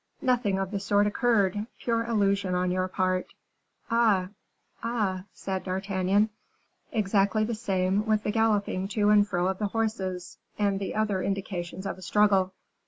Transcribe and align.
Nothing 0.23 0.57
of 0.57 0.71
the 0.71 0.79
sort 0.79 1.05
occurred; 1.05 1.67
pure 1.79 2.03
illusion 2.03 2.55
on 2.55 2.71
your 2.71 2.87
part." 2.87 3.27
"Ah! 3.91 4.29
ah!" 4.81 5.25
said 5.31 5.63
D'Artagnan. 5.63 6.31
"Exactly 6.91 7.43
the 7.43 7.53
same 7.53 7.99
thing 8.01 8.09
with 8.09 8.23
the 8.23 8.31
galloping 8.31 8.87
to 8.87 9.09
and 9.11 9.27
fro 9.27 9.45
of 9.47 9.59
the 9.59 9.67
horses, 9.67 10.39
and 10.57 10.79
the 10.79 10.95
other 10.95 11.21
indications 11.21 11.85
of 11.85 11.99
a 11.99 12.01
struggle. 12.01 12.51